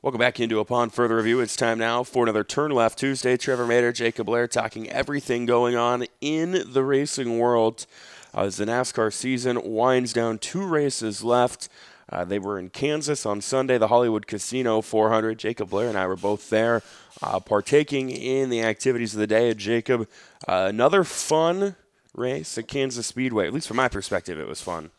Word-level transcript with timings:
Welcome 0.00 0.20
back 0.20 0.38
into 0.38 0.60
Upon 0.60 0.90
Further 0.90 1.16
Review. 1.16 1.40
It's 1.40 1.56
time 1.56 1.76
now 1.76 2.04
for 2.04 2.22
another 2.22 2.44
Turn 2.44 2.70
Left 2.70 2.96
Tuesday. 2.96 3.36
Trevor 3.36 3.66
Mater, 3.66 3.90
Jacob 3.90 4.26
Blair 4.26 4.46
talking 4.46 4.88
everything 4.88 5.44
going 5.44 5.74
on 5.74 6.06
in 6.20 6.62
the 6.72 6.84
racing 6.84 7.40
world. 7.40 7.84
Uh, 8.32 8.42
as 8.42 8.58
the 8.58 8.64
NASCAR 8.64 9.12
season 9.12 9.60
winds 9.64 10.12
down, 10.12 10.38
two 10.38 10.64
races 10.64 11.24
left. 11.24 11.68
Uh, 12.12 12.22
they 12.22 12.38
were 12.38 12.60
in 12.60 12.70
Kansas 12.70 13.26
on 13.26 13.40
Sunday, 13.40 13.76
the 13.76 13.88
Hollywood 13.88 14.28
Casino 14.28 14.82
400. 14.82 15.36
Jacob 15.36 15.70
Blair 15.70 15.88
and 15.88 15.98
I 15.98 16.06
were 16.06 16.14
both 16.14 16.48
there, 16.48 16.80
uh, 17.20 17.40
partaking 17.40 18.08
in 18.08 18.50
the 18.50 18.62
activities 18.62 19.14
of 19.14 19.18
the 19.18 19.26
day. 19.26 19.52
Jacob, 19.52 20.08
uh, 20.46 20.66
another 20.68 21.02
fun 21.02 21.74
race 22.14 22.56
at 22.56 22.68
Kansas 22.68 23.08
Speedway. 23.08 23.48
At 23.48 23.52
least 23.52 23.66
from 23.66 23.78
my 23.78 23.88
perspective, 23.88 24.38
it 24.38 24.46
was 24.46 24.62
fun. 24.62 24.92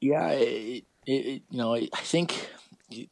Yeah, 0.00 0.30
it, 0.30 0.82
it, 1.06 1.42
you 1.48 1.58
know, 1.58 1.76
I 1.76 1.86
think 2.02 2.50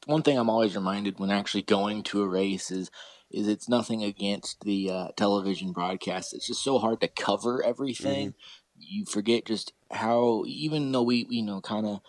one 0.07 0.23
thing 0.23 0.39
I'm 0.39 0.51
always 0.51 0.77
reminded 0.77 1.19
when 1.19 1.31
actually 1.31 1.63
going 1.63 2.03
to 2.05 2.23
a 2.23 2.29
race 2.29 2.71
is 2.71 2.91
is 3.31 3.49
it's 3.49 3.69
nothing 3.69 4.05
against 4.05 4.61
the 4.61 4.91
uh, 4.91 5.09
television 5.17 5.73
broadcast. 5.73 6.35
It's 6.35 6.47
just 6.47 6.63
so 6.63 6.79
hard 6.79 7.01
to 7.01 7.09
cover 7.09 7.63
everything. 7.65 8.29
Mm-hmm. 8.29 8.79
You 8.79 9.05
forget 9.07 9.47
just 9.47 9.73
how 9.91 10.45
even 10.47 10.93
though 10.93 11.03
we 11.03 11.27
you 11.29 11.43
know 11.43 11.61
kind 11.61 11.87
of 11.87 12.01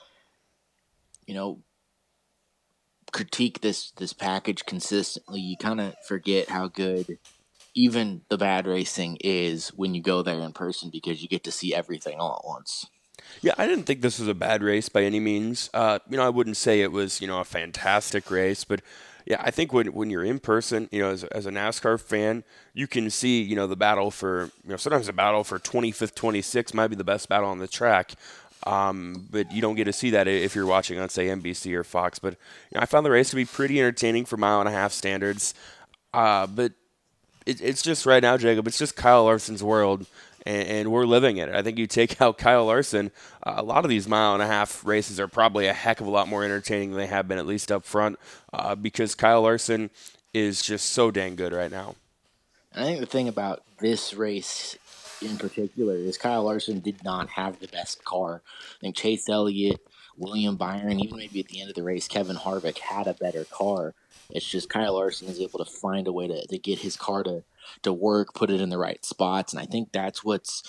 you 1.25 1.33
know 1.33 1.63
critique 3.11 3.61
this 3.61 3.91
this 3.91 4.13
package 4.13 4.65
consistently, 4.65 5.39
you 5.39 5.57
kind 5.57 5.81
of 5.81 5.95
forget 6.07 6.49
how 6.49 6.67
good 6.67 7.17
even 7.73 8.21
the 8.29 8.37
bad 8.37 8.65
racing 8.65 9.17
is 9.19 9.69
when 9.69 9.93
you 9.93 10.01
go 10.01 10.21
there 10.21 10.39
in 10.39 10.53
person 10.53 10.89
because 10.89 11.21
you 11.21 11.27
get 11.27 11.43
to 11.43 11.51
see 11.51 11.73
everything 11.73 12.19
all 12.19 12.41
at 12.41 12.47
once. 12.47 12.87
Yeah, 13.41 13.53
I 13.57 13.67
didn't 13.67 13.83
think 13.83 14.01
this 14.01 14.19
was 14.19 14.27
a 14.27 14.33
bad 14.33 14.63
race 14.63 14.89
by 14.89 15.03
any 15.03 15.19
means. 15.19 15.69
Uh, 15.73 15.99
you 16.09 16.17
know, 16.17 16.25
I 16.25 16.29
wouldn't 16.29 16.57
say 16.57 16.81
it 16.81 16.91
was 16.91 17.21
you 17.21 17.27
know 17.27 17.39
a 17.39 17.45
fantastic 17.45 18.29
race, 18.31 18.63
but 18.63 18.81
yeah, 19.25 19.41
I 19.43 19.51
think 19.51 19.73
when 19.73 19.87
when 19.87 20.09
you're 20.09 20.23
in 20.23 20.39
person, 20.39 20.87
you 20.91 21.01
know, 21.01 21.09
as, 21.09 21.23
as 21.25 21.45
a 21.45 21.51
NASCAR 21.51 21.99
fan, 21.99 22.43
you 22.73 22.87
can 22.87 23.09
see 23.09 23.41
you 23.41 23.55
know 23.55 23.67
the 23.67 23.75
battle 23.75 24.11
for 24.11 24.51
you 24.63 24.69
know 24.69 24.77
sometimes 24.77 25.07
the 25.07 25.13
battle 25.13 25.43
for 25.43 25.59
25th, 25.59 26.13
26th 26.13 26.73
might 26.73 26.87
be 26.87 26.95
the 26.95 27.03
best 27.03 27.27
battle 27.27 27.49
on 27.49 27.59
the 27.59 27.67
track. 27.67 28.13
Um, 28.65 29.27
but 29.29 29.51
you 29.51 29.61
don't 29.61 29.75
get 29.75 29.83
to 29.83 29.93
see 29.93 30.09
that 30.11 30.27
if 30.27 30.55
you're 30.55 30.65
watching 30.65 30.99
on 30.99 31.09
say 31.09 31.27
NBC 31.27 31.73
or 31.75 31.83
Fox. 31.83 32.19
But 32.19 32.33
you 32.71 32.75
know, 32.75 32.81
I 32.81 32.85
found 32.85 33.05
the 33.05 33.11
race 33.11 33.29
to 33.31 33.35
be 33.35 33.45
pretty 33.45 33.79
entertaining 33.79 34.25
for 34.25 34.37
mile 34.37 34.59
and 34.59 34.69
a 34.69 34.71
half 34.71 34.91
standards. 34.91 35.53
Uh, 36.13 36.47
but 36.47 36.71
it, 37.45 37.61
it's 37.61 37.81
just 37.81 38.05
right 38.05 38.21
now, 38.23 38.37
Jacob. 38.37 38.67
It's 38.67 38.77
just 38.77 38.95
Kyle 38.95 39.25
Larson's 39.25 39.63
world 39.63 40.07
and, 40.45 40.67
and 40.67 40.91
we're 40.91 41.05
living 41.05 41.37
it. 41.37 41.49
I 41.49 41.61
think 41.61 41.77
you 41.77 41.87
take 41.87 42.21
out 42.21 42.37
Kyle 42.37 42.65
Larson, 42.65 43.11
uh, 43.43 43.55
a 43.57 43.63
lot 43.63 43.83
of 43.83 43.89
these 43.89 44.07
mile 44.07 44.33
and 44.33 44.43
a 44.43 44.47
half 44.47 44.85
races 44.85 45.19
are 45.19 45.27
probably 45.27 45.67
a 45.67 45.73
heck 45.73 46.01
of 46.01 46.07
a 46.07 46.11
lot 46.11 46.27
more 46.27 46.43
entertaining 46.43 46.91
than 46.91 46.99
they 46.99 47.07
have 47.07 47.27
been, 47.27 47.37
at 47.37 47.45
least 47.45 47.71
up 47.71 47.85
front, 47.85 48.19
uh, 48.53 48.75
because 48.75 49.15
Kyle 49.15 49.41
Larson 49.41 49.89
is 50.33 50.61
just 50.61 50.91
so 50.91 51.11
dang 51.11 51.35
good 51.35 51.53
right 51.53 51.71
now. 51.71 51.95
I 52.75 52.83
think 52.83 52.99
the 52.99 53.05
thing 53.05 53.27
about 53.27 53.63
this 53.79 54.13
race 54.13 54.77
in 55.21 55.37
particular 55.37 55.95
is 55.95 56.17
Kyle 56.17 56.43
Larson 56.43 56.79
did 56.79 57.03
not 57.03 57.29
have 57.29 57.59
the 57.59 57.67
best 57.67 58.03
car. 58.03 58.41
I 58.45 58.81
think 58.81 58.95
Chase 58.95 59.29
Elliott, 59.29 59.79
William 60.17 60.55
Byron, 60.55 60.99
even 60.99 61.17
maybe 61.17 61.39
at 61.39 61.47
the 61.47 61.61
end 61.61 61.69
of 61.69 61.75
the 61.75 61.83
race, 61.83 62.07
Kevin 62.07 62.35
Harvick 62.35 62.79
had 62.79 63.07
a 63.07 63.13
better 63.13 63.45
car. 63.45 63.93
It's 64.29 64.45
just 64.45 64.69
Kyle 64.69 64.95
Larson 64.95 65.27
is 65.27 65.39
able 65.39 65.63
to 65.63 65.69
find 65.69 66.07
a 66.07 66.13
way 66.13 66.27
to, 66.27 66.47
to 66.47 66.57
get 66.57 66.79
his 66.79 66.95
car 66.95 67.23
to 67.23 67.43
to 67.81 67.91
work, 67.91 68.33
put 68.33 68.51
it 68.51 68.61
in 68.61 68.69
the 68.69 68.77
right 68.77 69.03
spots, 69.03 69.51
and 69.53 69.61
I 69.61 69.65
think 69.65 69.91
that's 69.91 70.23
what's 70.23 70.63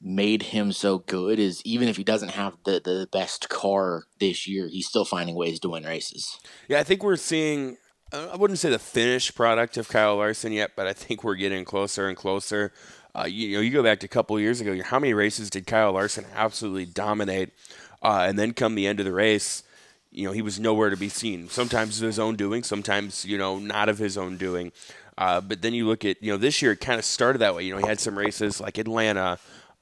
made 0.00 0.42
him 0.42 0.72
so 0.72 0.98
good 0.98 1.38
is 1.38 1.62
even 1.64 1.88
if 1.88 1.96
he 1.96 2.04
doesn't 2.04 2.28
have 2.30 2.56
the, 2.64 2.80
the 2.84 3.08
best 3.10 3.48
car 3.48 4.04
this 4.20 4.46
year, 4.46 4.68
he's 4.68 4.86
still 4.86 5.06
finding 5.06 5.34
ways 5.34 5.58
to 5.58 5.70
win 5.70 5.84
races. 5.84 6.38
Yeah, 6.68 6.78
I 6.78 6.84
think 6.84 7.02
we're 7.02 7.16
seeing 7.16 7.78
I 8.12 8.36
wouldn't 8.36 8.60
say 8.60 8.70
the 8.70 8.78
finished 8.78 9.34
product 9.34 9.76
of 9.76 9.88
Kyle 9.88 10.16
Larson 10.16 10.52
yet, 10.52 10.72
but 10.76 10.86
I 10.86 10.92
think 10.92 11.24
we're 11.24 11.34
getting 11.34 11.64
closer 11.64 12.06
and 12.06 12.16
closer. 12.16 12.72
Uh, 13.16 13.24
you, 13.24 13.56
know, 13.56 13.60
you 13.60 13.70
go 13.70 13.82
back 13.82 14.00
to 14.00 14.06
a 14.06 14.08
couple 14.08 14.38
years 14.38 14.60
ago. 14.60 14.78
How 14.82 14.98
many 14.98 15.14
races 15.14 15.48
did 15.48 15.66
Kyle 15.66 15.92
Larson 15.92 16.26
absolutely 16.34 16.84
dominate? 16.84 17.50
Uh, 18.02 18.26
and 18.28 18.38
then 18.38 18.52
come 18.52 18.74
the 18.74 18.86
end 18.86 19.00
of 19.00 19.06
the 19.06 19.12
race, 19.12 19.62
you 20.10 20.26
know, 20.26 20.32
he 20.32 20.42
was 20.42 20.60
nowhere 20.60 20.90
to 20.90 20.96
be 20.96 21.08
seen. 21.08 21.48
Sometimes 21.48 22.00
of 22.00 22.06
his 22.06 22.18
own 22.18 22.36
doing, 22.36 22.62
sometimes 22.62 23.24
you 23.24 23.38
know 23.38 23.58
not 23.58 23.88
of 23.88 23.98
his 23.98 24.18
own 24.18 24.36
doing. 24.36 24.70
Uh, 25.18 25.40
but 25.40 25.62
then 25.62 25.72
you 25.72 25.86
look 25.86 26.04
at, 26.04 26.22
you 26.22 26.30
know, 26.30 26.36
this 26.36 26.60
year 26.60 26.72
it 26.72 26.80
kind 26.80 26.98
of 26.98 27.04
started 27.04 27.38
that 27.38 27.54
way. 27.54 27.64
You 27.64 27.74
know, 27.74 27.80
he 27.80 27.86
had 27.86 28.00
some 28.00 28.18
races 28.18 28.60
like 28.60 28.76
Atlanta 28.76 29.38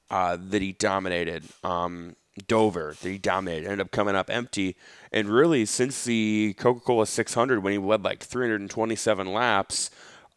uh, 0.09 0.37
that 0.49 0.61
he 0.61 0.71
dominated, 0.71 1.43
um, 1.61 2.15
Dover 2.47 2.95
that 3.01 3.09
he 3.09 3.17
dominated, 3.17 3.65
ended 3.65 3.81
up 3.81 3.91
coming 3.91 4.15
up 4.15 4.29
empty. 4.29 4.77
And 5.11 5.27
really, 5.27 5.65
since 5.65 6.05
the 6.05 6.55
Coca 6.57 6.79
Cola 6.79 7.05
600, 7.05 7.61
when 7.61 7.73
he 7.73 7.79
led 7.79 8.03
like 8.03 8.23
327 8.23 9.31
laps, 9.31 9.89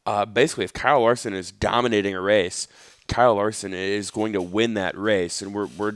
uh, 0.06 0.24
basically, 0.24 0.64
if 0.64 0.72
Kyle 0.72 1.02
Larson 1.02 1.34
is 1.34 1.52
dominating 1.52 2.14
a 2.14 2.20
race, 2.20 2.66
Kyle 3.08 3.34
Larson 3.34 3.74
is 3.74 4.10
going 4.10 4.34
to 4.34 4.42
win 4.42 4.74
that 4.74 4.96
race. 4.96 5.42
And 5.42 5.52
we're, 5.52 5.66
we're 5.76 5.94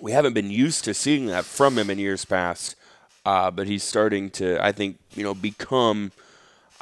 we 0.00 0.12
haven't 0.12 0.34
been 0.34 0.50
used 0.50 0.84
to 0.84 0.92
seeing 0.94 1.26
that 1.26 1.44
from 1.44 1.78
him 1.78 1.88
in 1.88 1.98
years 1.98 2.24
past. 2.24 2.76
Uh, 3.24 3.50
but 3.50 3.66
he's 3.66 3.82
starting 3.82 4.28
to, 4.28 4.62
I 4.62 4.72
think, 4.72 4.98
you 5.14 5.24
know, 5.24 5.34
become– 5.34 6.12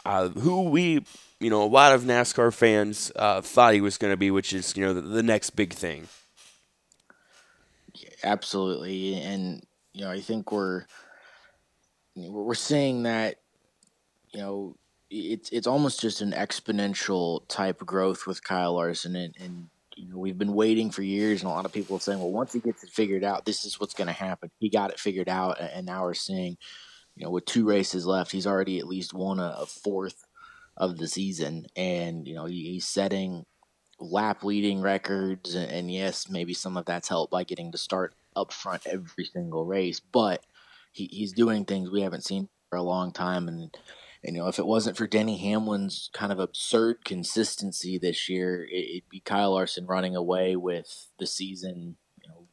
uh, 0.05 0.29
who 0.29 0.63
we, 0.63 1.05
you 1.41 1.51
know, 1.51 1.63
a 1.63 1.67
lot 1.67 1.93
of 1.93 2.03
NASCAR 2.03 2.53
fans 2.53 3.13
uh, 3.17 3.41
thought 3.41 3.75
he 3.75 3.81
was 3.81 3.99
going 3.99 4.13
to 4.13 4.17
be, 4.17 4.31
which 4.31 4.53
is, 4.53 4.77
you 4.77 4.85
know, 4.85 4.95
the, 4.95 5.01
the 5.01 5.23
next 5.23 5.51
big 5.51 5.73
thing. 5.73 6.09
Yeah, 7.95 8.11
absolutely, 8.25 9.15
and 9.15 9.65
you 9.93 10.05
know, 10.05 10.11
I 10.11 10.21
think 10.21 10.51
we're 10.51 10.87
we're 12.17 12.55
seeing 12.55 13.05
that, 13.05 13.37
you 14.33 14.41
know, 14.41 14.77
it's 15.13 15.51
it's 15.51 15.67
almost 15.67 16.01
just 16.01 16.21
an 16.23 16.33
exponential 16.33 17.43
type 17.49 17.81
of 17.81 17.87
growth 17.87 18.27
with 18.27 18.43
Kyle 18.43 18.75
Larson, 18.75 19.15
and, 19.15 19.35
and 19.39 19.69
you 19.97 20.09
know, 20.09 20.19
we've 20.19 20.39
been 20.39 20.55
waiting 20.55 20.91
for 20.91 21.03
years, 21.03 21.43
and 21.43 21.51
a 21.51 21.55
lot 21.55 21.67
of 21.67 21.73
people 21.73 21.97
are 21.97 22.01
saying, 22.01 22.19
well, 22.19 22.31
once 22.31 22.53
he 22.53 22.61
gets 22.61 22.83
it 22.83 22.91
figured 22.91 23.25
out, 23.25 23.45
this 23.45 23.65
is 23.65 23.79
what's 23.79 23.95
going 23.95 24.07
to 24.07 24.13
happen. 24.13 24.51
He 24.59 24.71
got 24.71 24.91
it 24.91 24.99
figured 24.99 25.29
out, 25.29 25.61
and 25.61 25.85
now 25.87 26.03
we're 26.03 26.15
seeing 26.15 26.57
you 27.17 27.25
know, 27.25 27.31
with 27.31 27.45
two 27.45 27.67
races 27.67 28.07
left, 28.07 28.33
he's 28.33 28.47
already 28.47 28.79
at 28.79 28.87
least 28.87 29.13
won 29.13 29.39
a, 29.39 29.57
a 29.61 29.67
fourth 29.67 30.25
of 30.77 30.97
the 30.97 31.07
season, 31.07 31.67
and 31.77 32.27
you 32.27 32.35
know 32.35 32.47
he, 32.47 32.73
he's 32.73 32.87
setting 32.87 33.45
lap 34.01 34.43
leading 34.43 34.81
records, 34.81 35.55
and, 35.55 35.71
and, 35.71 35.93
yes, 35.93 36.29
maybe 36.29 36.55
some 36.55 36.77
of 36.77 36.85
that's 36.87 37.09
helped 37.09 37.31
by 37.31 37.45
getting 37.45 37.71
to 37.71 37.79
start 37.79 38.15
up 38.35 38.53
front 38.53 38.85
every 38.87 39.25
single 39.25 39.65
race, 39.65 40.01
but 40.01 40.45
he, 40.91 41.07
he's 41.13 41.33
doing 41.33 41.65
things 41.65 41.91
we 41.91 42.01
haven't 42.01 42.25
seen 42.25 42.49
for 42.71 42.77
a 42.77 42.83
long 42.83 43.13
time, 43.13 43.49
and. 43.49 43.77
You 44.23 44.33
know, 44.33 44.47
if 44.47 44.61
it 44.61 44.67
wasn't 44.67 44.97
for 44.97 45.09
Denny 45.09 45.37
Hamlin's 45.39 46.09
kind 46.13 46.31
of 46.31 46.39
absurd 46.39 47.05
consistency 47.05 47.99
this 47.99 48.29
year, 48.29 48.67
it, 48.71 49.03
would 49.03 49.09
be 49.09 49.21
Kyle 49.21 49.53
Larson 49.53 49.87
running 49.87 50.15
away 50.15 50.55
with 50.55 51.09
the 51.19 51.27
season, 51.27 51.97
you 52.23 52.29
know, 52.29 52.47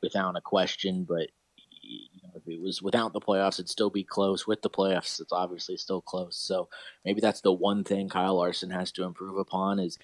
without 0.00 0.36
a 0.36 0.40
question. 0.40 1.04
But 1.08 1.28
you 1.82 2.20
know, 2.22 2.30
if 2.36 2.46
it 2.46 2.60
was 2.60 2.80
without 2.80 3.12
the 3.12 3.20
playoffs, 3.20 3.54
it'd 3.54 3.68
still 3.68 3.90
be 3.90 4.04
close. 4.04 4.46
With 4.46 4.62
the 4.62 4.70
playoffs, 4.70 5.20
it's 5.20 5.32
obviously 5.32 5.76
still 5.76 6.00
close. 6.00 6.36
So 6.36 6.68
maybe 7.04 7.20
that's 7.20 7.40
the 7.40 7.52
one 7.52 7.82
thing 7.82 8.08
Kyle 8.08 8.36
Larson 8.36 8.70
has 8.70 8.92
to 8.92 9.02
improve 9.02 9.38
upon 9.38 9.80
is, 9.80 9.98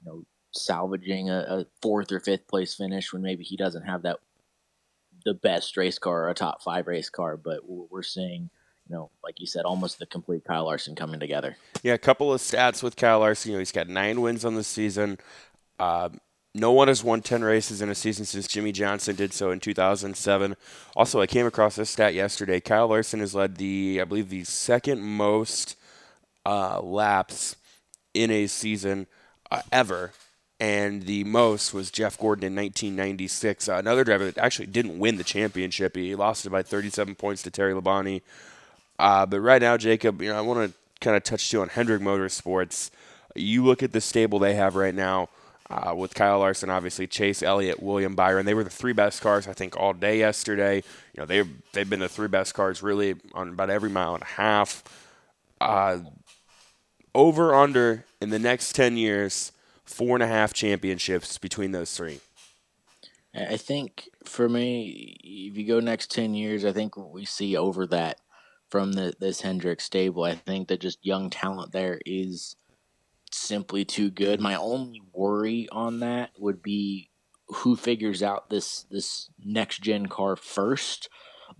you 0.00 0.10
know, 0.10 0.24
salvaging 0.52 1.28
a, 1.28 1.38
a 1.48 1.66
fourth 1.82 2.12
or 2.12 2.20
fifth 2.20 2.46
place 2.46 2.74
finish 2.74 3.12
when 3.12 3.22
maybe 3.22 3.42
he 3.42 3.56
doesn't 3.56 3.84
have 3.84 4.02
that 4.02 4.18
the 5.24 5.34
best 5.34 5.76
race 5.76 5.98
car 5.98 6.24
or 6.24 6.30
a 6.30 6.34
top 6.34 6.62
five 6.62 6.86
race 6.86 7.10
car. 7.10 7.36
But 7.36 7.60
we're 7.66 8.02
seeing 8.02 8.50
know, 8.90 9.10
like 9.22 9.40
you 9.40 9.46
said, 9.46 9.64
almost 9.64 9.98
the 9.98 10.06
complete 10.06 10.44
Kyle 10.44 10.64
Larson 10.64 10.94
coming 10.94 11.20
together. 11.20 11.56
Yeah, 11.82 11.94
a 11.94 11.98
couple 11.98 12.32
of 12.32 12.40
stats 12.40 12.82
with 12.82 12.96
Kyle 12.96 13.20
Larson. 13.20 13.52
You 13.52 13.56
know, 13.56 13.60
he's 13.60 13.72
got 13.72 13.88
nine 13.88 14.20
wins 14.20 14.44
on 14.44 14.54
the 14.54 14.64
season. 14.64 15.18
Uh, 15.78 16.10
no 16.54 16.72
one 16.72 16.88
has 16.88 17.04
won 17.04 17.22
10 17.22 17.44
races 17.44 17.80
in 17.80 17.88
a 17.88 17.94
season 17.94 18.24
since 18.24 18.48
Jimmie 18.48 18.72
Johnson 18.72 19.14
did 19.14 19.32
so 19.32 19.50
in 19.50 19.60
2007. 19.60 20.56
Also, 20.96 21.20
I 21.20 21.26
came 21.26 21.46
across 21.46 21.76
this 21.76 21.90
stat 21.90 22.12
yesterday. 22.12 22.60
Kyle 22.60 22.88
Larson 22.88 23.20
has 23.20 23.34
led 23.34 23.56
the, 23.56 24.00
I 24.00 24.04
believe, 24.04 24.30
the 24.30 24.44
second 24.44 25.00
most 25.00 25.76
uh, 26.44 26.80
laps 26.80 27.56
in 28.14 28.30
a 28.30 28.48
season 28.48 29.06
uh, 29.50 29.62
ever. 29.70 30.12
And 30.58 31.04
the 31.04 31.24
most 31.24 31.72
was 31.72 31.90
Jeff 31.90 32.18
Gordon 32.18 32.44
in 32.44 32.56
1996. 32.56 33.68
Uh, 33.68 33.74
another 33.76 34.04
driver 34.04 34.26
that 34.26 34.36
actually 34.36 34.66
didn't 34.66 34.98
win 34.98 35.16
the 35.16 35.24
championship. 35.24 35.96
He 35.96 36.14
lost 36.14 36.44
it 36.44 36.50
by 36.50 36.62
37 36.62 37.14
points 37.14 37.42
to 37.42 37.50
Terry 37.50 37.72
Labonte. 37.72 38.22
Uh, 39.00 39.24
but 39.24 39.40
right 39.40 39.62
now, 39.62 39.76
Jacob, 39.76 40.20
you 40.20 40.28
know, 40.28 40.36
I 40.36 40.42
want 40.42 40.70
to 40.70 40.76
kind 41.00 41.16
of 41.16 41.24
touch 41.24 41.52
you 41.52 41.62
on 41.62 41.68
Hendrick 41.68 42.02
Motorsports. 42.02 42.90
You 43.34 43.64
look 43.64 43.82
at 43.82 43.92
the 43.92 44.00
stable 44.00 44.38
they 44.38 44.54
have 44.54 44.76
right 44.76 44.94
now 44.94 45.30
uh, 45.70 45.94
with 45.96 46.14
Kyle 46.14 46.40
Larson, 46.40 46.68
obviously 46.68 47.06
Chase 47.06 47.42
Elliott, 47.42 47.82
William 47.82 48.14
Byron. 48.14 48.44
They 48.44 48.54
were 48.54 48.64
the 48.64 48.70
three 48.70 48.92
best 48.92 49.22
cars 49.22 49.48
I 49.48 49.54
think 49.54 49.74
all 49.76 49.94
day 49.94 50.18
yesterday. 50.18 50.76
You 51.14 51.20
know 51.20 51.24
they 51.24 51.44
they've 51.72 51.88
been 51.88 52.00
the 52.00 52.08
three 52.08 52.28
best 52.28 52.54
cars 52.54 52.82
really 52.82 53.14
on 53.32 53.48
about 53.50 53.70
every 53.70 53.88
mile 53.88 54.14
and 54.14 54.22
a 54.22 54.26
half. 54.26 54.82
Uh, 55.60 56.00
over 57.14 57.54
under 57.54 58.04
in 58.20 58.30
the 58.30 58.38
next 58.38 58.74
ten 58.74 58.96
years, 58.96 59.52
four 59.84 60.16
and 60.16 60.22
a 60.22 60.26
half 60.26 60.52
championships 60.52 61.38
between 61.38 61.72
those 61.72 61.96
three. 61.96 62.20
I 63.34 63.56
think 63.56 64.08
for 64.24 64.48
me, 64.48 65.16
if 65.22 65.56
you 65.56 65.66
go 65.66 65.78
next 65.78 66.10
ten 66.10 66.34
years, 66.34 66.64
I 66.64 66.72
think 66.72 66.96
we 66.96 67.24
see 67.24 67.56
over 67.56 67.86
that 67.86 68.18
from 68.70 68.92
the, 68.92 69.14
this 69.20 69.40
Hendrick 69.40 69.80
stable. 69.80 70.24
I 70.24 70.34
think 70.34 70.68
that 70.68 70.80
just 70.80 71.04
young 71.04 71.28
talent 71.28 71.72
there 71.72 72.00
is 72.06 72.56
simply 73.32 73.84
too 73.84 74.10
good. 74.10 74.40
My 74.40 74.54
only 74.54 75.02
worry 75.12 75.68
on 75.70 76.00
that 76.00 76.30
would 76.38 76.62
be 76.62 77.10
who 77.48 77.74
figures 77.74 78.22
out 78.22 78.48
this 78.48 78.84
this 78.90 79.28
next 79.44 79.82
gen 79.82 80.06
car 80.06 80.36
first. 80.36 81.08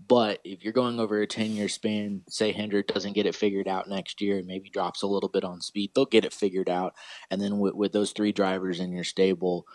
But 0.07 0.39
if 0.45 0.63
you're 0.63 0.73
going 0.73 0.99
over 0.99 1.21
a 1.21 1.27
10 1.27 1.51
year 1.51 1.67
span, 1.67 2.21
say 2.29 2.53
Hendrick 2.53 2.87
doesn't 2.87 3.13
get 3.13 3.25
it 3.25 3.35
figured 3.35 3.67
out 3.67 3.89
next 3.89 4.21
year 4.21 4.37
and 4.37 4.47
maybe 4.47 4.69
drops 4.69 5.01
a 5.01 5.07
little 5.07 5.29
bit 5.29 5.43
on 5.43 5.61
speed, 5.61 5.91
they'll 5.93 6.05
get 6.05 6.25
it 6.25 6.33
figured 6.33 6.69
out. 6.69 6.93
And 7.29 7.41
then 7.41 7.59
with, 7.59 7.73
with 7.73 7.91
those 7.91 8.11
three 8.11 8.31
drivers 8.31 8.79
in 8.79 8.93
your 8.93 9.03
stable, 9.03 9.65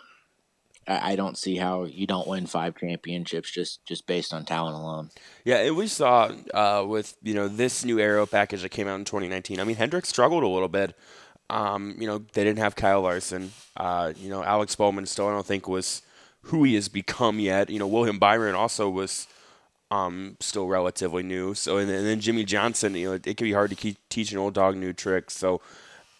I, 0.87 1.15
don't 1.15 1.37
see 1.37 1.57
how 1.57 1.83
you 1.83 2.07
don't 2.07 2.27
win 2.27 2.45
five 2.45 2.75
championships 2.77 3.51
just 3.51 3.85
just 3.85 4.07
based 4.07 4.33
on 4.33 4.45
talent 4.45 4.75
alone. 4.75 5.09
Yeah, 5.43 5.57
and 5.57 5.75
we 5.75 5.87
saw 5.87 6.31
uh, 6.53 6.85
with 6.87 7.15
you 7.21 7.33
know 7.33 7.47
this 7.47 7.83
new 7.83 7.99
aero 7.99 8.25
package 8.25 8.61
that 8.61 8.69
came 8.69 8.87
out 8.87 8.99
in 8.99 9.05
2019. 9.05 9.59
I 9.59 9.63
mean, 9.63 9.75
Hendrick 9.75 10.05
struggled 10.05 10.43
a 10.43 10.47
little 10.47 10.67
bit. 10.69 10.95
Um, 11.49 11.95
you 11.99 12.07
know, 12.07 12.19
they 12.19 12.43
didn't 12.43 12.59
have 12.59 12.75
Kyle 12.75 13.01
Larson. 13.01 13.51
Uh, 13.75 14.13
you 14.15 14.29
know, 14.29 14.43
Alex 14.43 14.75
Bowman 14.75 15.05
still 15.05 15.27
I 15.27 15.31
don't 15.31 15.45
think 15.45 15.67
was 15.67 16.01
who 16.41 16.63
he 16.63 16.75
has 16.75 16.87
become 16.87 17.39
yet. 17.39 17.69
You 17.69 17.79
know, 17.79 17.87
William 17.87 18.19
Byron 18.19 18.55
also 18.55 18.89
was 18.89 19.27
um, 19.91 20.37
still 20.39 20.67
relatively 20.67 21.23
new. 21.23 21.53
So 21.53 21.77
and, 21.77 21.89
and, 21.89 22.05
then 22.05 22.19
Jimmie 22.19 22.45
Johnson. 22.45 22.95
You 22.95 23.09
know, 23.09 23.13
it, 23.13 23.27
it 23.27 23.37
can 23.37 23.45
be 23.45 23.53
hard 23.53 23.69
to 23.69 23.75
keep, 23.75 23.97
teach 24.09 24.31
an 24.31 24.37
old 24.37 24.53
dog 24.53 24.75
new 24.75 24.93
tricks. 24.93 25.35
So, 25.35 25.61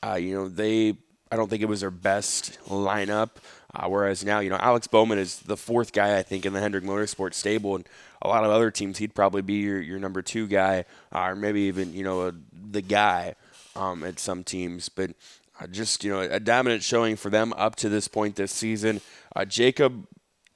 uh, 0.06 0.16
you 0.16 0.34
know, 0.34 0.48
they 0.48 0.98
I 1.31 1.36
don't 1.36 1.50
think 1.50 1.62
it 1.62 1.68
was 1.68 1.81
their 1.81 1.92
best 1.92 2.58
lineup. 2.68 3.31
Uh, 3.74 3.88
whereas 3.88 4.24
now, 4.24 4.40
you 4.40 4.50
know, 4.50 4.58
Alex 4.58 4.88
Bowman 4.88 5.19
is 5.19 5.40
the 5.40 5.58
fourth 5.58 5.92
guy, 5.92 6.18
I 6.18 6.24
think, 6.24 6.46
in 6.46 6.54
the 6.54 6.60
Hendrick 6.60 6.84
Motorsports 6.84 7.34
stable. 7.34 7.75
And 7.75 7.88
a 8.22 8.28
lot 8.28 8.44
of 8.44 8.52
other 8.52 8.72
teams, 8.72 8.98
he'd 8.98 9.14
probably 9.14 9.42
be 9.42 9.56
your, 9.56 9.81
your 9.81 10.00
number 10.00 10.22
two 10.22 10.48
guy, 10.48 10.86
uh, 11.14 11.19
or 11.19 11.36
maybe 11.36 11.62
even, 11.62 11.94
you 11.94 12.04
know, 12.04 12.28
a, 12.28 12.34
the 12.72 12.81
guy 12.81 13.36
um, 13.75 14.04
at 14.04 14.19
some 14.19 14.44
teams. 14.44 14.90
But 14.90 15.12
uh, 15.60 15.68
just, 15.68 16.04
you 16.04 16.12
know, 16.12 16.22
a 16.22 16.40
dominant 16.40 16.81
showing 16.81 17.18
for 17.18 17.30
them 17.30 17.54
up 17.54 17.75
to 17.78 17.90
this 17.90 18.08
point 18.08 18.38
this 18.38 18.52
season. 18.52 19.02
Uh, 19.36 19.44
Jacob 19.44 20.08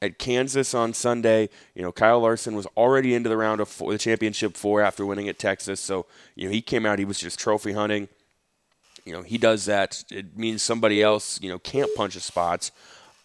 at 0.02 0.18
Kansas 0.18 0.74
on 0.74 0.94
Sunday, 0.94 1.50
you 1.76 1.82
know, 1.82 1.92
Kyle 1.92 2.22
Larson 2.22 2.56
was 2.56 2.66
already 2.78 3.14
into 3.14 3.30
the 3.30 3.38
round 3.38 3.62
of 3.62 3.68
four, 3.68 3.92
the 3.92 4.00
championship 4.00 4.58
four 4.58 4.82
after 4.82 5.06
winning 5.06 5.30
at 5.30 5.38
Texas. 5.38 5.80
So, 5.80 6.08
you 6.36 6.46
know, 6.48 6.52
he 6.52 6.62
came 6.62 6.86
out, 6.86 6.98
he 6.98 7.06
was 7.06 7.20
just 7.20 7.38
trophy 7.38 7.74
hunting. 7.74 8.08
You 9.06 9.14
know, 9.14 9.22
he 9.22 9.38
does 9.38 9.66
that. 9.66 10.04
It 10.12 10.38
means 10.38 10.62
somebody 10.62 11.02
else, 11.02 11.40
you 11.42 11.50
know, 11.50 11.60
can't 11.60 11.90
punch 11.96 12.16
a 12.16 12.20
spot. 12.20 12.72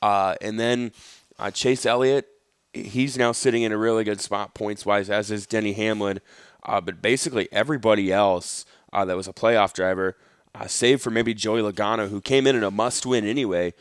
Uh, 0.07 0.37
and 0.41 0.61
then 0.61 0.93
uh, 1.37 1.51
Chase 1.51 1.85
Elliott, 1.85 2.29
he's 2.73 3.19
now 3.19 3.33
sitting 3.33 3.65
in 3.65 3.73
a 3.73 3.77
really 3.77 4.05
good 4.05 4.21
spot 4.21 4.55
points 4.55 4.87
wise, 4.87 5.11
as 5.11 5.33
is 5.33 5.49
Denny 5.49 5.73
Hamlin. 5.73 6.21
Uh, 6.63 6.81
but 6.81 7.03
basically, 7.03 7.49
everybody 7.51 8.13
else 8.13 8.65
uh, 8.93 9.05
that 9.05 9.17
was 9.17 9.27
a 9.27 9.33
playoff 9.33 9.73
driver, 9.73 10.17
uh, 10.55 10.69
save 10.69 11.03
for 11.03 11.11
maybe 11.11 11.35
Joey 11.35 11.61
Logano, 11.61 12.09
who 12.09 12.21
came 12.21 12.47
in 12.47 12.55
in 12.55 12.63
a 12.63 12.71
must 12.71 13.05
win 13.05 13.27
anyway, 13.27 13.75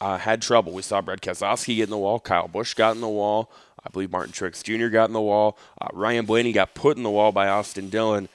uh, 0.00 0.18
had 0.18 0.40
trouble. 0.40 0.70
We 0.70 0.82
saw 0.82 1.00
Brad 1.00 1.20
Keselowski 1.20 1.74
get 1.74 1.84
in 1.84 1.90
the 1.90 1.98
wall. 1.98 2.20
Kyle 2.20 2.46
Busch 2.46 2.74
got 2.74 2.94
in 2.94 3.00
the 3.00 3.08
wall. 3.08 3.50
I 3.84 3.90
believe 3.90 4.12
Martin 4.12 4.32
Truex 4.32 4.62
Jr. 4.62 4.86
got 4.86 5.10
in 5.10 5.12
the 5.12 5.20
wall. 5.20 5.58
Ryan 5.92 6.26
Blaney 6.26 6.52
got 6.52 6.76
put 6.76 6.96
in 6.96 7.02
the 7.02 7.10
wall 7.10 7.32
by 7.32 7.48
Austin 7.48 7.88
Dillon 7.88 8.28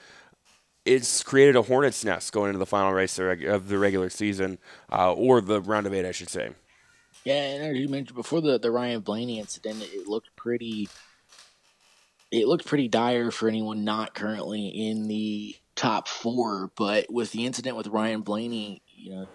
it's 0.83 1.21
created 1.21 1.57
a 1.57 1.61
hornet's 1.61 2.05
nest 2.05 2.31
going 2.31 2.47
into 2.47 2.59
the 2.59 2.65
final 2.65 2.93
race 2.93 3.19
of 3.19 3.67
the 3.67 3.77
regular 3.77 4.09
season, 4.09 4.57
uh, 4.89 5.11
or 5.11 5.41
the 5.41 5.59
round 5.59 5.85
of 5.85 5.93
eight, 5.93 6.05
I 6.05 6.13
should 6.13 6.29
say. 6.29 6.51
Yeah, 7.23 7.41
and 7.41 7.63
as 7.63 7.77
you 7.77 7.89
mentioned 7.89 8.15
before 8.15 8.41
the 8.41 8.57
the 8.57 8.71
Ryan 8.71 9.01
Blaney 9.01 9.39
incident, 9.39 9.83
it 9.83 10.07
looked 10.07 10.35
pretty. 10.35 10.89
It 12.31 12.47
looked 12.47 12.65
pretty 12.65 12.87
dire 12.87 13.31
for 13.31 13.47
anyone 13.47 13.83
not 13.83 14.13
currently 14.13 14.67
in 14.67 15.07
the 15.07 15.55
top 15.75 16.07
four. 16.07 16.71
But 16.75 17.11
with 17.11 17.31
the 17.31 17.45
incident 17.45 17.77
with 17.77 17.87
Ryan 17.87 18.21
Blaney, 18.21 18.81
you 18.87 19.11
know, 19.11 19.27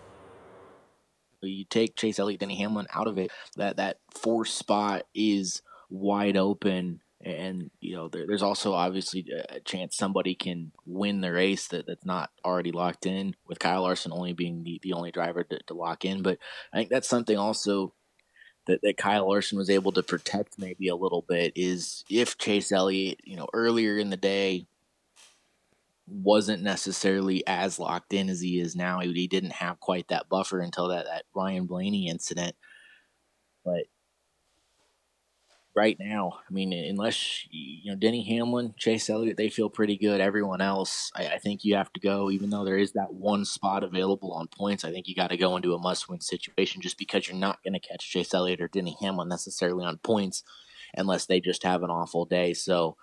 you 1.43 1.65
take 1.65 1.97
Chase 1.97 2.19
Elliott, 2.19 2.41
Denny 2.41 2.57
Hamlin 2.57 2.87
out 2.95 3.09
of 3.09 3.19
it, 3.19 3.31
that 3.57 3.77
that 3.77 3.99
four 4.11 4.45
spot 4.45 5.07
is 5.15 5.63
wide 5.91 6.37
open 6.37 7.01
and 7.25 7.71
you 7.81 7.95
know 7.95 8.09
there, 8.09 8.27
there's 8.27 8.43
also 8.43 8.73
obviously 8.73 9.25
uh, 9.33 9.43
a 9.57 9.61
chance 9.61 9.97
somebody 9.97 10.35
can 10.35 10.73
win 10.87 11.21
the 11.21 11.33
race 11.33 11.69
that, 11.69 11.87
that's 11.87 12.05
not 12.05 12.31
already 12.45 12.73
locked 12.73 13.07
in 13.07 13.35
with 13.47 13.59
Kyle 13.59 13.83
Larson 13.83 14.13
only 14.13 14.33
being 14.33 14.65
the, 14.65 14.81
the 14.83 14.93
only 14.93 15.11
driver 15.11 15.45
to, 15.45 15.59
to 15.67 15.75
lock 15.75 16.05
in. 16.05 16.23
But 16.23 16.39
I 16.73 16.79
think 16.79 16.91
that's 16.91 17.09
something 17.09 17.37
also 17.37 17.95
that, 18.67 18.81
that 18.83 18.97
Kyle 18.97 19.29
Larson 19.29 19.59
was 19.59 19.71
able 19.71 19.93
to 19.93 20.03
protect 20.03 20.59
maybe 20.59 20.89
a 20.89 20.97
little 20.97 21.25
bit 21.29 21.53
is 21.57 22.05
if 22.11 22.39
Chase 22.39 22.73
Elliott 22.73 23.21
you 23.25 23.37
know 23.37 23.49
earlier 23.53 23.99
in 23.99 24.11
the 24.11 24.17
day 24.17 24.67
wasn't 26.09 26.63
necessarily 26.63 27.47
as 27.47 27.79
locked 27.79 28.13
in 28.13 28.29
as 28.29 28.41
he 28.41 28.61
is 28.61 28.75
now 28.75 29.01
he, 29.01 29.13
he 29.13 29.29
didn't 29.29 29.53
have 29.53 29.79
quite 29.81 30.09
that 30.09 30.29
buffer 30.29 30.61
until 30.61 30.89
that, 30.89 31.07
that 31.07 31.25
Ryan 31.35 31.67
Blaney 31.67 32.09
incident. 32.09 32.57
But 33.65 33.85
right 35.75 35.97
now. 35.99 36.33
I 36.49 36.53
mean, 36.53 36.73
unless 36.73 37.47
you 37.51 37.91
know 37.91 37.97
Denny 37.97 38.23
Hamlin, 38.23 38.75
Chase 38.77 39.09
Elliott, 39.09 39.37
they 39.37 39.49
feel 39.49 39.71
pretty 39.71 39.97
good. 39.97 40.21
Everyone 40.21 40.61
else, 40.61 41.11
I, 41.15 41.29
I, 41.29 41.39
think 41.39 41.65
you 41.65 41.77
have 41.77 41.93
to 41.95 42.01
go. 42.01 42.31
Even 42.31 42.51
though 42.51 42.65
there 42.65 42.79
is 42.79 42.93
that 42.93 43.15
one 43.15 43.45
spot 43.45 43.85
available 43.85 44.33
on 44.33 44.49
points, 44.49 44.85
I 44.85 44.93
think 44.93 45.09
you 45.09 45.15
got 45.15 45.31
to 45.31 45.37
go 45.37 45.57
into 45.57 45.75
a 45.75 45.79
must-win 45.79 46.21
situation 46.21 46.83
just 46.83 46.99
because 46.99 47.29
you're 47.29 47.37
not 47.37 47.63
going 47.63 47.75
to 47.75 47.81
catch 47.81 48.11
Chase 48.11 48.35
Elliott 48.35 48.61
or 48.61 48.69
Denny 48.69 48.97
Hamlin 49.01 49.29
necessarily 49.29 49.85
on 49.85 49.99
points 49.99 50.43
unless 50.95 51.27
they 51.27 51.41
just 51.41 51.63
have 51.63 51.83
an 51.83 51.91
awful 51.91 52.25
day. 52.25 52.53
So 52.53 52.97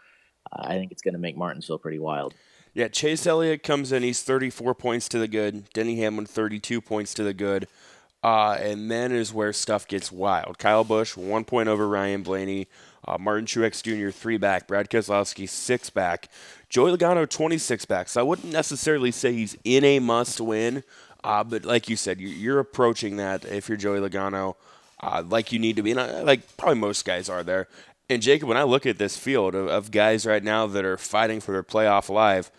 uh, 0.52 0.64
I 0.68 0.76
think 0.76 0.92
it's 0.92 1.02
going 1.02 1.16
to 1.16 1.20
make 1.20 1.38
Martinsville 1.38 1.80
pretty 1.80 2.00
wild. 2.00 2.34
Yeah, 2.74 2.88
Chase 2.88 3.26
Elliott 3.26 3.64
comes 3.64 3.92
in. 3.92 4.04
He's 4.04 4.22
34 4.22 4.76
points 4.76 5.10
to 5.10 5.20
the 5.20 5.28
good. 5.28 5.70
Denny 5.74 6.00
Hamlin 6.00 6.28
32 6.28 6.82
points 6.82 7.14
to 7.16 7.24
the 7.24 7.34
good. 7.34 7.68
Uh, 8.22 8.58
and 8.60 8.92
then 8.92 9.12
is 9.12 9.34
where 9.34 9.54
stuff 9.54 9.88
gets 9.88 10.12
wild. 10.12 10.58
Kyle 10.58 10.84
Busch, 10.84 11.16
one 11.16 11.46
point 11.46 11.70
over 11.70 11.88
Ryan 11.88 12.22
Blaney. 12.22 12.68
Uh, 13.08 13.18
Martin 13.18 13.46
Truex 13.46 13.82
Jr., 13.82 14.12
three 14.12 14.38
back. 14.38 14.68
Brad 14.68 14.90
Keselowski, 14.90 15.48
six 15.48 15.90
back. 15.90 16.28
Joey 16.68 16.96
Logano, 16.96 17.28
26 17.28 17.86
back. 17.86 18.10
So 18.10 18.20
I 18.20 18.24
wouldn't 18.24 18.52
necessarily 18.52 19.12
say 19.12 19.34
he's 19.34 19.58
in 19.64 19.84
a 19.86 20.00
must 20.00 20.42
win. 20.42 20.84
Uh, 21.24 21.44
but 21.44 21.64
like 21.64 21.90
you 21.90 21.96
said, 21.96 22.20
you're 22.20 22.60
approaching 22.60 23.16
that 23.18 23.46
if 23.46 23.70
you're 23.70 23.78
Joey 23.78 24.00
Logano 24.00 24.56
uh, 25.02 25.24
like 25.28 25.52
you 25.52 25.60
need 25.60 25.76
to 25.78 25.84
be. 25.84 25.92
And 25.92 26.00
I, 26.00 26.22
like 26.22 26.58
probably 26.58 26.80
most 26.80 27.06
guys 27.06 27.30
are 27.30 27.44
there. 27.44 27.68
And 28.10 28.22
Jacob, 28.22 28.48
when 28.48 28.58
I 28.58 28.64
look 28.64 28.86
at 28.86 28.98
this 28.98 29.18
field 29.18 29.56
of, 29.56 29.68
of 29.68 29.92
guys 29.92 30.26
right 30.26 30.44
now 30.44 30.66
that 30.68 30.84
are 30.84 30.98
fighting 30.98 31.40
for 31.40 31.52
their 31.52 31.64
playoff 31.64 32.10
life, 32.10 32.52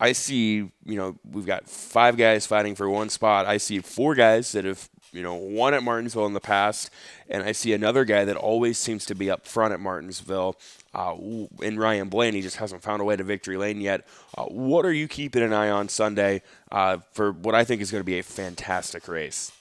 I 0.00 0.12
see, 0.12 0.70
you 0.84 0.96
know, 0.96 1.18
we've 1.28 1.46
got 1.46 1.68
five 1.68 2.16
guys 2.16 2.46
fighting 2.46 2.74
for 2.74 2.88
one 2.88 3.08
spot. 3.08 3.46
I 3.46 3.56
see 3.58 3.80
four 3.80 4.14
guys 4.14 4.52
that 4.52 4.64
have, 4.64 4.88
you 5.12 5.22
know, 5.22 5.34
won 5.34 5.74
at 5.74 5.82
Martinsville 5.82 6.26
in 6.26 6.32
the 6.32 6.40
past, 6.40 6.90
and 7.28 7.42
I 7.42 7.52
see 7.52 7.72
another 7.72 8.04
guy 8.04 8.24
that 8.24 8.36
always 8.36 8.78
seems 8.78 9.06
to 9.06 9.14
be 9.14 9.30
up 9.30 9.46
front 9.46 9.72
at 9.72 9.80
Martinsville. 9.80 10.56
Uh, 10.94 11.16
and 11.62 11.78
Ryan 11.78 12.08
Blaney 12.08 12.38
he 12.38 12.42
just 12.42 12.56
hasn't 12.56 12.82
found 12.82 13.02
a 13.02 13.04
way 13.04 13.16
to 13.16 13.24
victory 13.24 13.56
lane 13.56 13.80
yet. 13.80 14.06
Uh, 14.36 14.44
what 14.44 14.84
are 14.84 14.92
you 14.92 15.08
keeping 15.08 15.42
an 15.42 15.52
eye 15.52 15.70
on 15.70 15.88
Sunday 15.88 16.42
uh, 16.72 16.98
for 17.12 17.32
what 17.32 17.54
I 17.54 17.64
think 17.64 17.82
is 17.82 17.90
going 17.90 18.00
to 18.00 18.06
be 18.06 18.18
a 18.18 18.22
fantastic 18.22 19.06
race? 19.08 19.52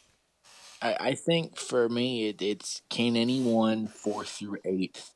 I, 0.81 0.95
I 0.99 1.15
think 1.15 1.57
for 1.57 1.89
me, 1.89 2.29
it, 2.29 2.41
it's 2.41 2.81
can 2.89 3.15
anyone 3.15 3.87
fourth 3.87 4.29
through 4.29 4.57
eighth 4.65 5.11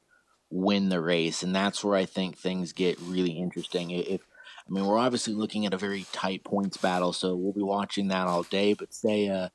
win 0.50 0.90
the 0.90 1.02
race, 1.02 1.44
and 1.44 1.56
that's 1.56 1.84
where 1.84 1.96
I 1.96 2.06
think 2.06 2.38
things 2.38 2.74
get 2.74 3.00
really 3.00 3.32
interesting. 3.32 3.92
If 3.92 4.22
I 4.68 4.74
mean, 4.74 4.86
we're 4.86 4.98
obviously 4.98 5.34
looking 5.34 5.66
at 5.66 5.74
a 5.74 5.78
very 5.78 6.06
tight 6.12 6.44
points 6.44 6.78
battle, 6.78 7.14
so 7.14 7.36
we'll 7.36 7.54
be 7.54 7.62
watching 7.62 8.10
that 8.10 8.28
all 8.28 8.44
day. 8.44 8.74
But 8.74 8.94
say, 8.94 9.30
uh, 9.30 9.50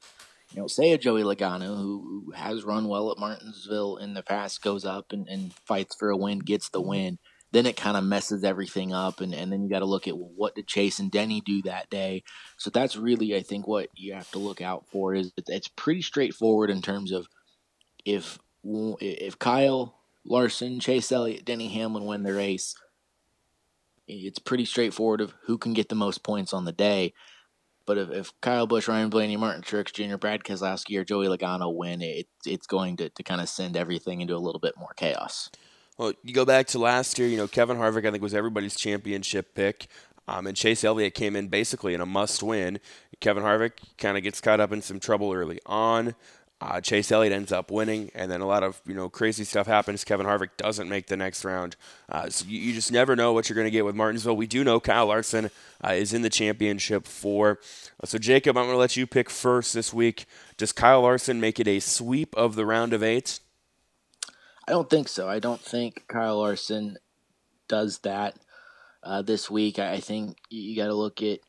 you 0.53 0.61
know, 0.61 0.67
say 0.67 0.93
a 0.93 0.99
Joey 0.99 1.23
Logano 1.23 1.77
who, 1.77 2.23
who 2.27 2.33
has 2.33 2.65
run 2.65 2.89
well 2.89 3.11
at 3.11 3.19
Martinsville 3.19 3.97
in 3.97 4.15
the 4.15 4.23
past 4.23 4.63
goes 4.63 4.85
up 4.85 5.13
and, 5.13 5.29
and 5.29 5.53
fights 5.67 5.97
for 5.97 6.11
a 6.11 6.17
win, 6.17 6.39
gets 6.39 6.69
the 6.69 6.81
mm-hmm. 6.81 6.89
win. 6.89 7.19
Then 7.53 7.67
it 7.67 7.77
kind 7.77 7.97
of 7.97 8.05
messes 8.05 8.45
everything 8.45 8.93
up, 8.93 9.21
and, 9.21 9.33
and 9.33 9.53
then 9.53 9.63
you 9.63 9.71
got 9.71 9.79
to 9.79 9.87
look 9.87 10.09
at 10.09 10.19
well, 10.19 10.33
what 10.35 10.57
did 10.57 10.67
Chase 10.67 10.99
and 10.99 11.11
Denny 11.11 11.41
do 11.41 11.63
that 11.63 11.89
day. 11.89 12.23
So 12.59 12.71
that's 12.71 12.97
really, 12.97 13.37
I 13.37 13.43
think, 13.43 13.67
what 13.67 13.89
you 13.95 14.15
have 14.15 14.31
to 14.33 14.39
look 14.39 14.61
out 14.61 14.85
for. 14.91 15.15
Is 15.15 15.33
it's 15.37 15.69
pretty 15.69 16.03
straightforward 16.03 16.71
in 16.71 16.83
terms 16.83 17.13
of 17.13 17.29
if 18.05 18.39
if 18.65 19.39
Kyle 19.39 19.97
Larson, 20.25 20.81
Chase 20.81 21.13
Elliott, 21.13 21.45
Denny 21.45 21.69
Hamlin 21.69 22.05
win 22.05 22.25
the 22.25 22.35
race 22.35 22.75
it's 24.09 24.39
pretty 24.39 24.65
straightforward 24.65 25.21
of 25.21 25.35
who 25.45 25.59
can 25.59 25.73
get 25.73 25.89
the 25.89 25.95
most 25.95 26.23
points 26.23 26.53
on 26.53 26.65
the 26.65 26.73
day. 26.73 27.13
But 27.87 27.99
if, 27.99 28.11
if 28.11 28.41
Kyle 28.41 28.67
Busch, 28.67 28.89
Ryan 28.89 29.09
Blaney, 29.09 29.37
Martin 29.37 29.63
Truex 29.63 29.93
Jr., 29.93 30.17
Brad 30.17 30.43
Keselowski, 30.45 30.99
or 30.99 31.05
Joey 31.05 31.29
Logano 31.29 31.75
win, 31.75 32.03
it, 32.03 32.27
it's 32.45 32.67
going 32.67 32.97
to, 32.99 33.09
to 33.09 33.23
kind 33.23 33.41
of 33.41 33.49
send 33.49 33.77
everything 33.77 34.21
into 34.21 34.35
a 34.35 34.39
little 34.39 34.61
bit 34.61 34.77
more 34.77 34.93
chaos. 34.97 35.51
Well, 35.97 36.13
you 36.23 36.35
go 36.35 36.45
back 36.45 36.67
to 36.69 36.79
last 36.79 37.19
year, 37.19 37.29
you 37.29 37.37
know, 37.37 37.49
Kevin 37.49 37.79
Harvick, 37.79 38.07
I 38.07 38.11
think, 38.11 38.23
was 38.23 38.35
everybody's 38.35 38.77
championship 38.77 39.55
pick. 39.55 39.87
Um, 40.29 40.47
and 40.47 40.57
Chase 40.57 40.85
Elliott 40.85 41.15
came 41.15 41.37
in 41.37 41.49
basically 41.49 41.95
in 41.95 42.01
a 42.01 42.07
must 42.07 42.43
win. 42.43 42.81
Kevin 43.21 43.45
Harvick 43.45 43.73
kind 43.97 44.17
of 44.17 44.23
gets 44.23 44.41
caught 44.41 44.61
up 44.61 44.73
in 44.73 44.83
some 44.83 45.01
trouble 45.01 45.33
early 45.33 45.61
on. 45.65 46.15
Uh, 46.59 46.81
Chase 46.81 47.13
Elliott 47.13 47.35
ends 47.35 47.53
up 47.53 47.71
winning, 47.71 48.11
and 48.15 48.31
then 48.31 48.41
a 48.41 48.47
lot 48.47 48.63
of 48.63 48.81
you 48.87 48.95
know 48.95 49.11
crazy 49.11 49.45
stuff 49.45 49.67
happens. 49.67 50.05
Kevin 50.05 50.25
Harvick 50.25 50.57
doesn't 50.57 50.89
make 50.89 51.07
the 51.07 51.17
next 51.17 51.45
round, 51.45 51.77
uh, 52.09 52.31
so 52.31 52.47
you, 52.49 52.59
you, 52.59 52.73
just 52.73 52.91
never 52.91 53.15
know 53.15 53.35
what 53.35 53.49
you're 53.49 53.55
going 53.55 53.67
to 53.67 53.71
get 53.71 53.85
with 53.85 53.95
Martinsville. 53.95 54.37
We 54.37 54.47
do 54.47 54.65
know 54.65 54.81
Kyle 54.81 55.07
Larson 55.07 55.51
uh, 55.85 55.91
is 55.91 56.15
in 56.15 56.23
the 56.23 56.31
championship 56.31 57.07
four. 57.07 57.61
So 58.05 58.17
Jacob, 58.17 58.57
I'm 58.57 58.65
going 58.65 58.75
to 58.75 58.79
let 58.79 58.97
you 58.97 59.07
pick 59.07 59.29
first 59.29 59.75
this 59.75 59.93
week. 59.93 60.25
Does 60.57 60.73
Kyle 60.73 61.03
Larson 61.03 61.41
make 61.41 61.61
it 61.61 61.69
a 61.69 61.79
sweep 61.79 62.35
of 62.37 62.55
the 62.55 62.65
round 62.65 62.95
of 62.95 63.03
eight? 63.03 63.41
I 64.67 64.73
don't 64.73 64.89
think 64.89 65.09
so. 65.09 65.29
I 65.29 65.39
don't 65.41 65.61
think 65.61 66.05
Kyle 66.09 66.39
Larson 66.39 66.97
does 67.69 67.99
that 67.99 68.37
uh, 69.03 69.21
this 69.21 69.51
week. 69.51 69.79
I 69.79 70.01
think 70.01 70.39
you 70.49 70.75
got 70.75 70.87
to 70.87 70.95
look 70.95 71.23
at 71.23 71.41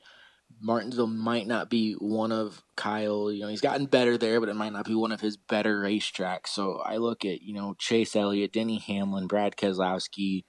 Martinsville 0.61 1.07
might 1.07 1.47
not 1.47 1.69
be 1.69 1.93
one 1.93 2.31
of 2.31 2.63
Kyle. 2.75 3.31
You 3.31 3.41
know, 3.41 3.47
he's 3.47 3.61
gotten 3.61 3.85
better 3.85 4.17
there, 4.17 4.39
but 4.39 4.49
it 4.49 4.55
might 4.55 4.73
not 4.73 4.85
be 4.85 4.95
one 4.95 5.11
of 5.11 5.21
his 5.21 5.37
better 5.37 5.81
racetracks. 5.81 6.47
So 6.47 6.77
I 6.77 6.97
look 6.97 7.25
at 7.25 7.41
you 7.41 7.53
know 7.53 7.75
Chase 7.77 8.15
Elliott, 8.15 8.53
Denny 8.53 8.79
Hamlin, 8.79 9.27
Brad 9.27 9.55
Keselowski, 9.55 10.43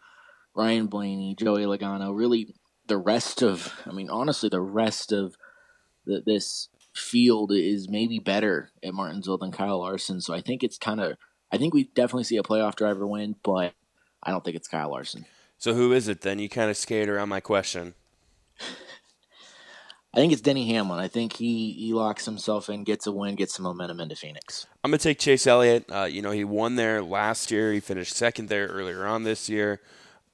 Ryan 0.55 0.87
Blaney, 0.87 1.35
Joey 1.35 1.65
Logano. 1.65 2.17
Really, 2.17 2.55
the 2.87 2.99
rest 2.99 3.43
of 3.43 3.75
I 3.87 3.93
mean, 3.93 4.11
honestly, 4.11 4.49
the 4.49 4.61
rest 4.61 5.12
of 5.12 5.37
the, 6.07 6.23
this 6.25 6.69
field 6.95 7.53
is 7.53 7.88
maybe 7.88 8.19
better 8.19 8.71
at 8.83 8.95
Martinsville 8.95 9.38
than 9.38 9.53
Kyle 9.53 9.79
Larson. 9.79 10.21
So 10.21 10.35
I 10.35 10.41
think 10.41 10.65
it's 10.65 10.79
kind 10.79 11.00
of 11.00 11.17
I 11.53 11.59
think 11.59 11.75
we 11.75 11.85
definitely 11.85 12.25
see 12.25 12.37
a 12.37 12.43
playoff 12.43 12.77
driver 12.77 13.07
win, 13.07 13.37
but 13.43 13.75
I 14.23 14.31
don't 14.31 14.45
think 14.45 14.57
it's 14.57 14.69
Kyle 14.69 14.91
Larson. 14.91 15.27
So 15.59 15.75
who 15.75 15.93
is 15.93 16.09
it 16.09 16.21
then? 16.21 16.38
You 16.38 16.49
kind 16.49 16.71
of 16.71 16.77
skate 16.77 17.09
around 17.09 17.29
my 17.29 17.41
question. 17.41 17.95
I 20.15 20.19
think 20.19 20.33
it's 20.33 20.43
Denny 20.43 20.73
Hamlin. 20.73 20.99
I 20.99 21.09
think 21.09 21.35
he, 21.35 21.73
he 21.73 21.93
locks 21.93 22.25
himself 22.25 22.71
in, 22.71 22.83
gets 22.83 23.07
a 23.07 23.12
win, 23.12 23.35
gets 23.35 23.55
some 23.55 23.65
momentum 23.65 24.00
into 24.00 24.17
Phoenix. 24.17 24.67
I'm 24.83 24.91
to 24.91 24.99
take 24.99 25.19
Chase 25.19 25.47
Elliott. 25.47 25.85
Uh, 25.93 26.05
you 26.05 26.23
know, 26.23 26.31
he 26.31 26.45
won 26.45 26.77
there 26.77 27.03
last 27.03 27.50
year. 27.50 27.73
He 27.73 27.81
finished 27.81 28.17
second 28.17 28.49
there 28.49 28.67
earlier 28.69 29.07
on 29.07 29.25
this 29.25 29.49
year. 29.49 29.81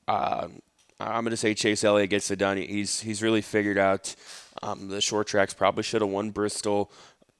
Uh, 0.07 0.49
I'm 1.00 1.25
to 1.25 1.37
say 1.37 1.54
Chase 1.54 1.83
Elliott 1.83 2.11
gets 2.11 2.31
it 2.31 2.38
done. 2.38 2.57
He's 2.57 3.00
he's 3.00 3.21
really 3.23 3.40
figured 3.40 3.78
out 3.78 4.14
um, 4.62 4.88
the 4.88 5.00
short 5.00 5.26
tracks. 5.26 5.52
Probably 5.52 5.83
should 5.83 6.02
have 6.02 6.11
won 6.11 6.31
Bristol 6.31 6.93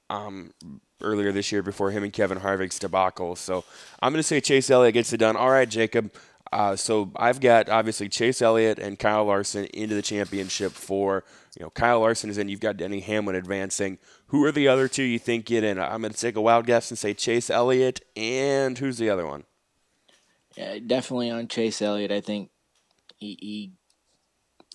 um, 0.09 0.53
earlier 1.01 1.31
this 1.31 1.51
year 1.51 1.63
before 1.63 1.91
him 1.91 2.03
and 2.03 2.11
Kevin 2.11 2.39
Harvick's 2.39 2.79
debacle. 2.79 3.35
So 3.35 3.63
I'm 4.01 4.13
to 4.13 4.23
say 4.23 4.41
Chase 4.41 4.69
Elliott 4.69 4.93
gets 4.93 5.13
it 5.13 5.17
done. 5.17 5.35
All 5.35 5.49
right, 5.49 5.69
Jacob. 5.69 6.11
Uh, 6.55 6.73
so 6.73 7.11
I've 7.17 7.41
got 7.41 7.67
obviously 7.67 8.07
Chase 8.07 8.41
Elliott 8.41 8.79
and 8.79 8.97
Kyle 8.97 9.25
Larson 9.25 9.65
into 9.65 9.93
the 9.93 10.01
championship 10.01 10.71
four 10.71 11.25
you 11.57 11.63
know 11.65 11.69
Kyle 11.69 11.99
Larson 11.99 12.29
is 12.29 12.37
in. 12.37 12.47
You've 12.47 12.61
got 12.61 12.77
Denny 12.77 13.01
Hamlin 13.01 13.35
advancing. 13.35 13.97
Who 14.27 14.41
are 14.45 14.53
the 14.53 14.69
other 14.69 14.87
two 14.87 15.03
you 15.03 15.19
think 15.19 15.45
get 15.45 15.65
in? 15.65 15.77
I'm 15.77 15.99
going 15.99 16.13
to 16.13 16.19
take 16.19 16.37
a 16.37 16.41
wild 16.41 16.65
guess 16.65 16.89
and 16.89 16.97
say 16.97 17.13
Chase 17.13 17.49
Elliott 17.49 17.99
and 18.15 18.77
who's 18.77 18.97
the 18.97 19.09
other 19.09 19.27
one? 19.27 19.43
Yeah, 20.55 20.79
definitely 20.79 21.29
on 21.29 21.49
Chase 21.49 21.81
Elliott. 21.81 22.13
I 22.13 22.21
think 22.21 22.51
he, 23.17 23.37
he 23.41 23.71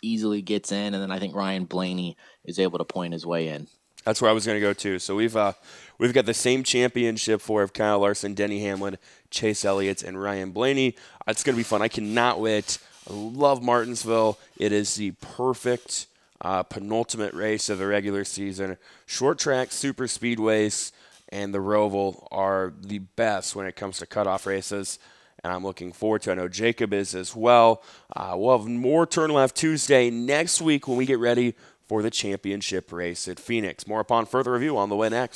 easily 0.02 0.42
gets 0.42 0.72
in, 0.72 0.92
and 0.92 1.02
then 1.02 1.10
I 1.10 1.18
think 1.18 1.34
Ryan 1.34 1.64
Blaney 1.64 2.14
is 2.44 2.58
able 2.58 2.76
to 2.76 2.84
point 2.84 3.14
his 3.14 3.24
way 3.24 3.48
in. 3.48 3.68
That's 4.04 4.22
where 4.22 4.30
I 4.30 4.34
was 4.34 4.46
going 4.46 4.56
to 4.56 4.60
go 4.60 4.72
too. 4.72 4.98
So 4.98 5.16
we've 5.16 5.36
uh, 5.36 5.52
we've 5.98 6.14
got 6.14 6.26
the 6.26 6.34
same 6.34 6.62
championship 6.62 7.40
four 7.40 7.62
of 7.62 7.72
Kyle 7.72 8.00
Larson, 8.00 8.34
Denny 8.34 8.60
Hamlin, 8.60 8.98
Chase 9.30 9.64
Elliott, 9.64 10.02
and 10.02 10.20
Ryan 10.20 10.50
Blaney. 10.50 10.96
It's 11.26 11.42
going 11.42 11.54
to 11.54 11.60
be 11.60 11.64
fun. 11.64 11.82
I 11.82 11.88
cannot 11.88 12.40
wait. 12.40 12.78
I 13.08 13.12
love 13.12 13.62
Martinsville. 13.62 14.38
It 14.56 14.72
is 14.72 14.94
the 14.94 15.12
perfect 15.12 16.06
uh, 16.40 16.62
penultimate 16.62 17.34
race 17.34 17.68
of 17.68 17.78
the 17.78 17.86
regular 17.86 18.24
season. 18.24 18.76
Short 19.06 19.38
track, 19.38 19.72
super 19.72 20.04
speedways, 20.04 20.92
and 21.28 21.54
the 21.54 21.58
Roval 21.58 22.26
are 22.30 22.72
the 22.80 22.98
best 22.98 23.54
when 23.54 23.66
it 23.66 23.76
comes 23.76 23.98
to 23.98 24.06
cutoff 24.06 24.46
races. 24.46 24.98
And 25.42 25.52
I'm 25.52 25.64
looking 25.64 25.92
forward 25.92 26.22
to. 26.22 26.32
I 26.32 26.34
know 26.34 26.48
Jacob 26.48 26.92
is 26.92 27.14
as 27.14 27.34
well. 27.34 27.82
Uh, 28.14 28.34
we'll 28.36 28.58
have 28.58 28.66
more 28.66 29.06
Turn 29.06 29.30
Left 29.30 29.56
Tuesday 29.56 30.10
next 30.10 30.60
week 30.60 30.86
when 30.86 30.98
we 30.98 31.06
get 31.06 31.18
ready 31.18 31.54
for 31.88 32.02
the 32.02 32.10
championship 32.10 32.92
race 32.92 33.26
at 33.26 33.40
Phoenix. 33.40 33.86
More 33.86 34.00
upon 34.00 34.26
further 34.26 34.52
review 34.52 34.76
on 34.76 34.90
the 34.90 34.96
way 34.96 35.08
next. 35.08 35.28